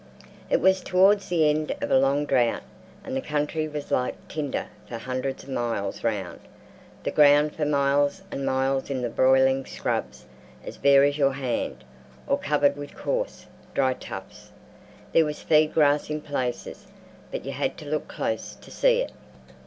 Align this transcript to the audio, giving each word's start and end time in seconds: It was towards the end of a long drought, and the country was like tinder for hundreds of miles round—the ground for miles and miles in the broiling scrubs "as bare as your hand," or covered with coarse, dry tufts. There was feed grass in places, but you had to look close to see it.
It 0.49 0.61
was 0.61 0.81
towards 0.81 1.29
the 1.29 1.47
end 1.47 1.75
of 1.79 1.91
a 1.91 1.99
long 1.99 2.25
drought, 2.25 2.63
and 3.03 3.15
the 3.15 3.21
country 3.21 3.67
was 3.67 3.91
like 3.91 4.15
tinder 4.27 4.65
for 4.89 4.97
hundreds 4.97 5.43
of 5.43 5.49
miles 5.49 6.03
round—the 6.03 7.11
ground 7.11 7.53
for 7.53 7.65
miles 7.65 8.23
and 8.31 8.43
miles 8.43 8.89
in 8.89 9.03
the 9.03 9.11
broiling 9.11 9.63
scrubs 9.63 10.25
"as 10.65 10.79
bare 10.79 11.03
as 11.03 11.19
your 11.19 11.33
hand," 11.33 11.83
or 12.25 12.39
covered 12.39 12.77
with 12.77 12.95
coarse, 12.97 13.45
dry 13.75 13.93
tufts. 13.93 14.49
There 15.13 15.23
was 15.25 15.43
feed 15.43 15.71
grass 15.75 16.09
in 16.09 16.19
places, 16.21 16.87
but 17.29 17.45
you 17.45 17.51
had 17.51 17.77
to 17.77 17.85
look 17.85 18.07
close 18.07 18.55
to 18.55 18.71
see 18.71 19.01
it. 19.01 19.11